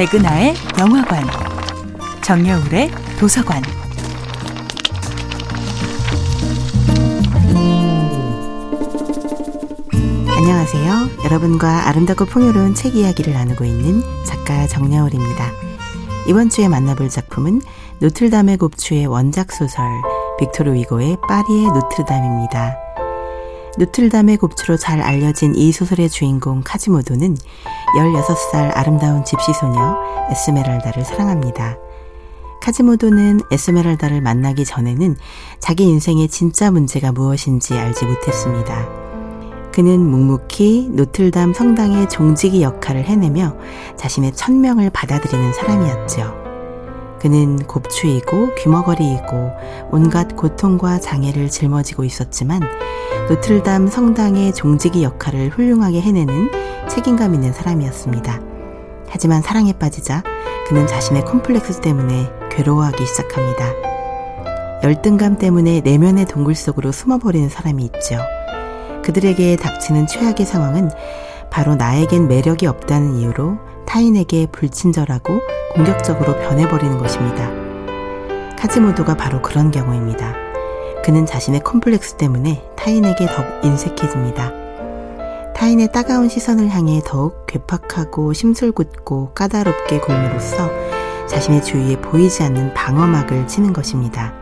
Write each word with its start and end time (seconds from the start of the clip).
백은하의 0.00 0.54
영화관, 0.78 1.22
정여울의 2.22 2.90
도서관. 3.18 3.62
안녕하세요. 10.38 11.10
여러분과 11.26 11.86
아름답고 11.88 12.24
풍요로운 12.24 12.74
책 12.74 12.96
이야기를 12.96 13.34
나누고 13.34 13.66
있는 13.66 14.02
작가 14.24 14.66
정여울입니다. 14.66 15.52
이번 16.26 16.48
주에 16.48 16.66
만나볼 16.66 17.10
작품은 17.10 17.60
노틀담의 17.98 18.56
곱추의 18.56 19.04
원작 19.04 19.52
소설 19.52 19.84
빅토르 20.38 20.72
위고의 20.72 21.18
파리의 21.28 21.66
노틀담입니다. 21.66 22.74
노틀담의 23.76 24.38
곱추로 24.38 24.78
잘 24.78 25.00
알려진 25.00 25.54
이 25.54 25.72
소설의 25.72 26.08
주인공 26.08 26.62
카지모도는 26.64 27.36
16살 27.96 28.70
아름다운 28.74 29.24
집시 29.24 29.52
소녀 29.52 29.96
에스메랄다를 30.30 31.04
사랑합니다. 31.04 31.76
카지모도는 32.62 33.40
에스메랄다를 33.50 34.20
만나기 34.20 34.64
전에는 34.64 35.16
자기 35.58 35.84
인생의 35.84 36.28
진짜 36.28 36.70
문제가 36.70 37.10
무엇인지 37.10 37.74
알지 37.74 38.04
못했습니다. 38.04 38.86
그는 39.72 40.00
묵묵히 40.00 40.90
노틀담 40.92 41.54
성당의 41.54 42.08
종지기 42.08 42.62
역할을 42.62 43.04
해내며 43.04 43.56
자신의 43.96 44.34
천명을 44.34 44.90
받아들이는 44.90 45.52
사람이었죠. 45.52 46.40
그는 47.20 47.58
곱추이고 47.58 48.54
귀머거리이고 48.56 49.50
온갖 49.90 50.36
고통과 50.36 50.98
장애를 50.98 51.50
짊어지고 51.50 52.04
있었지만 52.04 52.62
노틀담 53.28 53.88
성당의 53.88 54.54
종지기 54.54 55.02
역할을 55.02 55.50
훌륭하게 55.50 56.00
해내는 56.00 56.50
책임감 56.90 57.34
있는 57.34 57.52
사람이었습니다. 57.52 58.40
하지만 59.08 59.42
사랑에 59.42 59.72
빠지자 59.72 60.22
그는 60.68 60.86
자신의 60.86 61.24
콤플렉스 61.24 61.80
때문에 61.80 62.28
괴로워하기 62.50 63.06
시작합니다. 63.06 63.64
열등감 64.82 65.36
때문에 65.36 65.80
내면의 65.82 66.26
동굴 66.26 66.54
속으로 66.54 66.90
숨어버리는 66.90 67.48
사람이 67.48 67.84
있죠. 67.84 68.18
그들에게 69.04 69.56
닥치는 69.56 70.06
최악의 70.06 70.46
상황은 70.46 70.90
바로 71.50 71.74
나에겐 71.74 72.28
매력이 72.28 72.66
없다는 72.66 73.16
이유로 73.16 73.58
타인에게 73.86 74.46
불친절하고 74.52 75.40
공격적으로 75.74 76.38
변해버리는 76.38 76.98
것입니다. 76.98 77.50
카지모도가 78.56 79.16
바로 79.16 79.42
그런 79.42 79.70
경우입니다. 79.70 80.34
그는 81.04 81.24
자신의 81.24 81.60
컴플렉스 81.60 82.14
때문에 82.14 82.62
타인에게 82.76 83.26
더욱 83.26 83.46
인색해집니다. 83.64 84.59
타인의 85.60 85.92
따가운 85.92 86.30
시선을 86.30 86.70
향해 86.70 87.02
더욱 87.04 87.44
괴팍하고 87.46 88.32
심술궂고 88.32 89.34
까다롭게 89.34 90.00
굴므로써 90.00 90.70
자신의 91.26 91.62
주위에 91.62 92.00
보이지 92.00 92.42
않는 92.44 92.72
방어막을 92.72 93.46
치는 93.46 93.74
것입니다. 93.74 94.32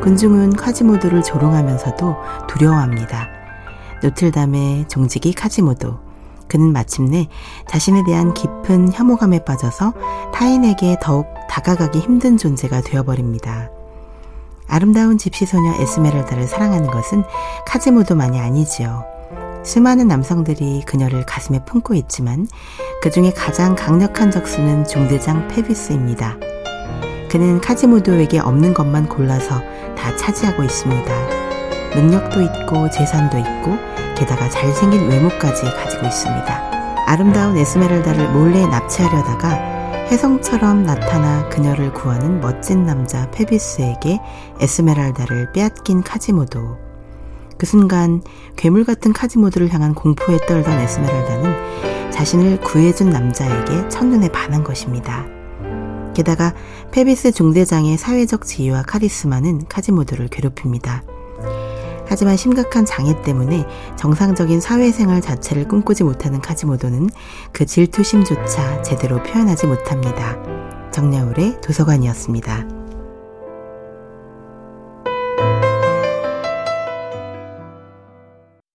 군중은 0.00 0.54
카지모도를 0.54 1.22
조롱하면서도 1.22 2.16
두려워합니다. 2.48 3.28
노틀담의 4.02 4.88
종직이 4.88 5.34
카지모도, 5.34 5.98
그는 6.48 6.72
마침내 6.72 7.28
자신에 7.68 8.02
대한 8.06 8.32
깊은 8.32 8.94
혐오감에 8.94 9.44
빠져서 9.44 9.92
타인에게 10.32 10.96
더욱 11.02 11.26
다가가기 11.50 11.98
힘든 11.98 12.38
존재가 12.38 12.80
되어버립니다. 12.80 13.68
아름다운 14.66 15.18
집시 15.18 15.44
소녀 15.44 15.74
에스메랄다를 15.74 16.46
사랑하는 16.46 16.90
것은 16.90 17.24
카즈모도만이 17.66 18.40
아니지요. 18.40 19.19
수많은 19.62 20.08
남성들이 20.08 20.82
그녀를 20.86 21.24
가슴에 21.26 21.64
품고 21.64 21.94
있지만 21.94 22.48
그 23.02 23.10
중에 23.10 23.32
가장 23.32 23.74
강력한 23.74 24.30
적수는 24.30 24.84
중대장 24.84 25.48
페비스입니다. 25.48 26.36
그는 27.30 27.60
카지모도에게 27.60 28.40
없는 28.40 28.74
것만 28.74 29.08
골라서 29.08 29.60
다 29.96 30.16
차지하고 30.16 30.62
있습니다. 30.64 31.14
능력도 31.94 32.40
있고 32.42 32.90
재산도 32.90 33.38
있고 33.38 33.76
게다가 34.16 34.48
잘생긴 34.48 35.08
외모까지 35.08 35.64
가지고 35.64 36.06
있습니다. 36.06 36.70
아름다운 37.06 37.56
에스메랄다를 37.56 38.28
몰래 38.30 38.66
납치하려다가 38.66 39.70
혜성처럼 40.10 40.84
나타나 40.84 41.48
그녀를 41.48 41.92
구하는 41.92 42.40
멋진 42.40 42.84
남자 42.84 43.30
페비스에게 43.30 44.18
에스메랄다를 44.60 45.52
빼앗긴 45.52 46.02
카지모도. 46.02 46.89
그 47.60 47.66
순간 47.66 48.22
괴물 48.56 48.86
같은 48.86 49.12
카지모도를 49.12 49.70
향한 49.74 49.94
공포에 49.94 50.38
떨던 50.48 50.78
에스메랄다는 50.80 52.10
자신을 52.10 52.58
구해준 52.62 53.10
남자에게 53.10 53.86
첫눈에 53.90 54.30
반한 54.30 54.64
것입니다. 54.64 55.26
게다가 56.14 56.54
페비스 56.90 57.32
중대장의 57.32 57.98
사회적 57.98 58.46
지위와 58.46 58.84
카리스마는 58.84 59.66
카지모도를 59.68 60.28
괴롭힙니다. 60.28 61.02
하지만 62.06 62.38
심각한 62.38 62.86
장애 62.86 63.20
때문에 63.20 63.66
정상적인 63.98 64.58
사회생활 64.62 65.20
자체를 65.20 65.68
꿈꾸지 65.68 66.02
못하는 66.02 66.40
카지모도는 66.40 67.10
그 67.52 67.66
질투심조차 67.66 68.80
제대로 68.80 69.22
표현하지 69.22 69.66
못합니다. 69.66 70.38
정야울의 70.92 71.60
도서관이었습니다. 71.60 72.79